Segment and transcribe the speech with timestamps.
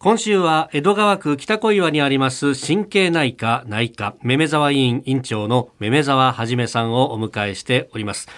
[0.00, 8.28] 今週は江戸川区北小岩にあります神経内科内科めめ沢委員委員長のめめざわはじめさんをお迎えしております。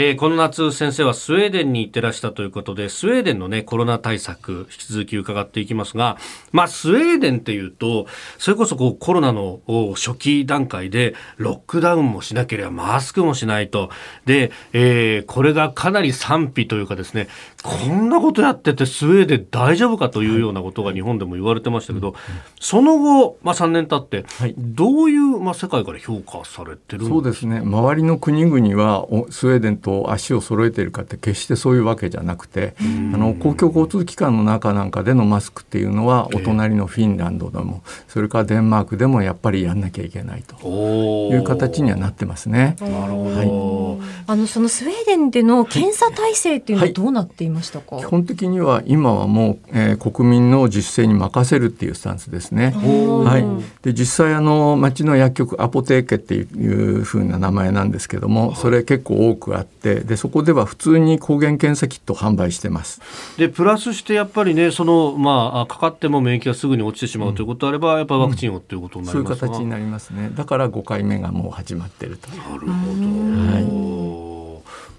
[0.00, 6.18] えー、この夏先生はスウェーデンに行ってらしたということでスウェーデンのねコロナ対策引き続き伺っていきますが
[6.52, 8.06] まあスウェーデンっていうと
[8.38, 9.60] それこそこうコロナの
[9.96, 13.90] 初期段階でロックダウンもしなければマスクもしないと。
[14.24, 17.26] で、えー、これがかなり賛否というかですね
[17.64, 22.14] こんなことやっててスウェーデン大丈夫かというようなことが日本でも言われてましたけど、
[22.60, 24.24] その後、まあ、3年経って、
[24.56, 27.58] どういう、まあ、世界から評価されてるそうですね。
[27.58, 32.82] 周りの国々はスウェーデンと足を揃えているかって決してそういうわけじゃなくてあ
[33.16, 42.76] の公共交通機関の中なんかでのマスクっていうのはお隣のフィンランドでもそれからデンマークでもやっぱりやんなきゃいけないという形にはなってますね。
[42.80, 52.72] なるほど、はい、あのそのスウェーデンでの検査体制っていうのはどうなっていましたか、はい、基本的には今はもう、えー、国民の自主性に任せるっていうスタンスですね。
[52.72, 63.00] はい、で実際あの町の薬局アポテーケっていうふうな名前なんですけどもそれ結構多くあってでそこでは普通に抗原検査キットを販売してます。
[63.38, 70.30] でプラスしてやっぱりねそのまあかかっても免疫がすぐに落ちてしまうということであれば、うん、やっぱワクチンをということになります、うん、そういう形になりますね。
[70.34, 72.28] だから5回目がもう始まっていると。
[72.28, 72.66] なるほど。
[72.66, 73.77] はい。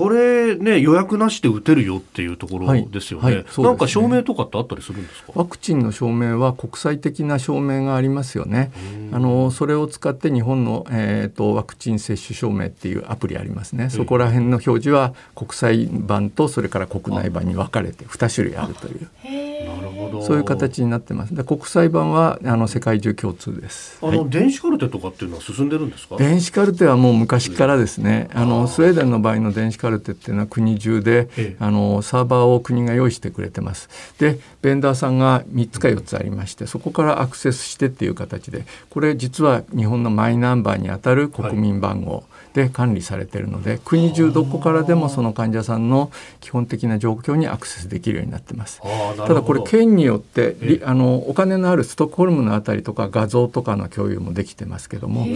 [0.00, 3.24] これね予約なしで打てるよっていうところですよね。
[3.24, 5.32] はいはい、ねなんか証明とかってあったりするんですか？
[5.34, 8.72] ワクチンの証明は国際的な証明がありますよね。
[9.12, 13.90] あのそれを使って日本のえっ、ー、とワクチン接種証明っていうアプリありますね。
[13.90, 19.08] そこら辺の表示は国際版とそれから国内版に分かれて2種類あるという。
[20.22, 21.34] そういう形になってます。
[21.34, 23.98] で国際版はあの世界中共通です。
[24.02, 26.16] あの、はい、電子カルテとかっていうのは進んでるんですか？
[26.16, 28.28] 電子カルテはもう昔からですね。
[28.34, 33.88] あのスウェーデンの場合の電子カルテっていうのは国中で、ええ、あのサーバーを国が用意してくれてます。
[34.18, 42.22] でベンダーさんが3つか4つありましてそこからアクセスしてっていう形でこれ実は日本のマイナンバーにあたる国民番号、はい
[42.52, 46.10] で管理されているので国中どこからでもその患者さんの
[46.40, 48.80] 基本的な状況にアクセスできるようになってます。
[49.16, 55.26] ただこれ県によってあのお金のあるストックホルムのあたりとか画像とかの共有もできてますけどもあ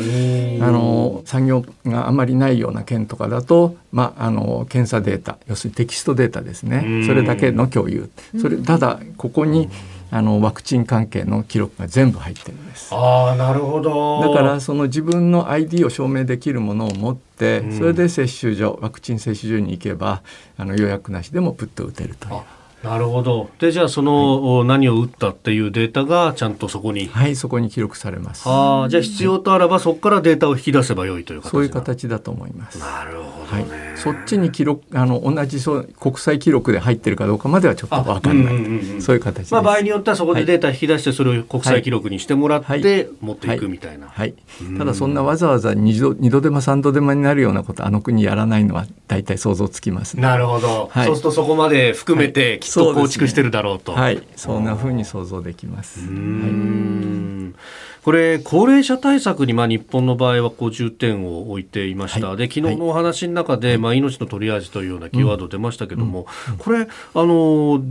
[0.71, 7.05] の産業があまりないような県とかだと、まあ、あの検査データ要するにテキストデータですね。
[7.07, 8.09] それだけの共有。
[8.41, 9.69] それただここに
[10.13, 12.95] あのワクチン関係の記録が全部入ってるんです。
[12.95, 14.21] ああなるほど。
[14.21, 20.23] だからその自分の ID を証明できるものを持って、うん、それで接種所ワクチン接種所に行けば
[20.57, 22.35] あの予約なしでもプッと打てるという。
[22.85, 23.49] なるほど。
[23.59, 27.09] で、じゃあその、はい、何を打ったっていうデータがちゃんとそこに。
[27.09, 28.45] はい、そこに記録されます。
[28.47, 32.79] ああ、じゃあ必要とあらば、そこからデータを引き出せばよいという形そういう形だと思います。
[32.79, 33.99] なるほど、ね、はい。
[33.99, 39.03] そっちに記録、あの、同じそう国際記録で入ってるかどうかまではちょっとわかんない、うんうんうん。
[39.03, 44.09] そういう形まあ、場合によってはそこでデータ引き出して、それを国際記録にしてもらって、持っていくみたいな。
[44.09, 44.35] はい。
[44.61, 50.91] はい、ただ、そんなわざわざ二度、二度手間三度手間になるようなこと、あの国やらないのは大体想像つきます、ね、なるほど。
[50.93, 53.93] はい、そうするとそこまで含めて、と構築してるだろうと。
[53.93, 56.01] はい、そんなふうに想像できます。
[56.01, 57.55] はい、
[58.03, 62.29] これ高齢者対策にまあ日本の場合はこう重点を置いていました。
[62.29, 66.55] はい、で昨日のお話の中で、はい、まあ命のトリアージというようなキーワード出ましたけども、うん。
[66.55, 67.83] うん、これあの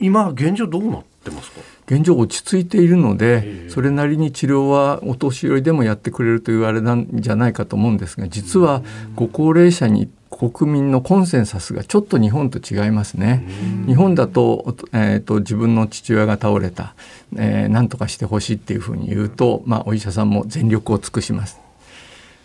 [0.00, 1.60] 今現状どうなってますか？
[1.86, 8.82] 現状落ち着いているのでそれなりに治療はお年寄りでもやってくれるというあれなんじゃないかと思うんですが実は
[9.14, 13.48] ご高齢者に国民のコンセンサスがちょっと日本と違いますね。
[13.86, 16.94] 日本だと,、えーと、自分の父親が倒れた、
[17.34, 21.58] えー、何とかしてほしいっていうふうに言うと、まあ、お医者さんも全力を尽くします。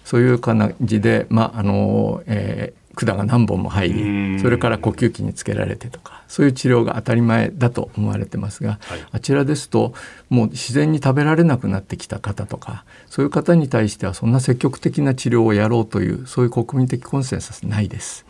[0.06, 9.94] そういう感じで、まああのえー、管が何本も入りそれから呼吸器につけられてとかそういう治療が当たり前だと思われてますが、はい、あちらですと
[10.30, 18.26] もう自然に食べられなくなってきた方とかそういう方に対してはそんな積極的な治療をやろうというそういう国民的コンセンサスないです。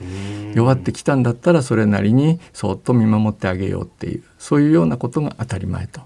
[0.54, 6.02] 弱ってきたんだったらそれなりにそっと見守ってあげようっていうそういうようなことが当たり前と。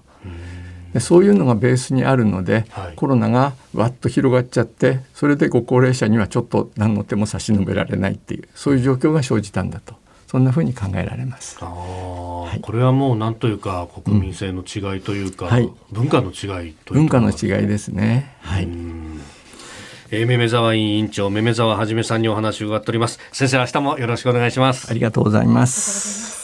[0.98, 9.94] でそういうのがベースにあるので、はい、コロナがわっと広がっちゃってそれでご高齢者にはちょっと何の手も差し伸べられないっていうそういう状況が生じたんだと
[10.26, 11.56] そんなふうに考えられます。
[11.58, 18.36] はい、これはもう何というか国民性の違いというか、うんはい、文化の違いという文化の違いですね。
[18.42, 18.68] はい。
[20.10, 23.18] えー、めめざわ委員長めめざわはじめさんにお話を伺っております。
[23.32, 24.90] 先生明日もよろしくお願いします。
[24.90, 26.37] ありがとうございます。